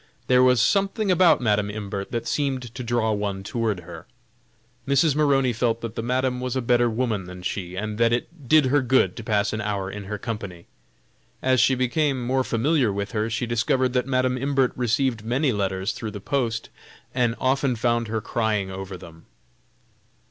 There 0.25 0.41
was 0.41 0.59
something 0.59 1.11
about 1.11 1.41
Madam 1.41 1.69
Imbert 1.69 2.11
that 2.11 2.27
seemed 2.27 2.73
to 2.73 2.83
draw 2.83 3.11
one 3.11 3.43
toward 3.43 3.81
her. 3.81 4.07
Mrs. 4.87 5.15
Maroney 5.15 5.53
felt 5.53 5.81
that 5.81 5.93
the 5.93 6.01
Madam 6.01 6.39
was 6.41 6.55
a 6.55 6.61
better 6.63 6.89
woman 6.89 7.25
than 7.25 7.43
she, 7.43 7.75
and 7.75 7.99
that 7.99 8.11
it 8.11 8.47
did 8.49 8.65
her 8.65 8.81
good 8.81 9.15
to 9.15 9.23
pass 9.23 9.53
an 9.53 9.61
hour 9.61 9.91
in 9.91 10.05
her 10.05 10.17
company. 10.17 10.65
As 11.43 11.59
she 11.61 11.75
became 11.75 12.19
more 12.25 12.43
familiar 12.43 12.91
with 12.91 13.11
her, 13.11 13.29
she 13.29 13.45
discovered 13.45 13.93
that 13.93 14.07
Madam 14.07 14.39
Imbert 14.39 14.71
received 14.75 15.23
many 15.23 15.51
letters 15.51 15.91
through 15.91 16.09
the 16.09 16.19
post, 16.19 16.69
and 17.13 17.35
often 17.39 17.75
found 17.75 18.07
her 18.07 18.21
crying 18.21 18.71
over 18.71 18.97
them. 18.97 19.27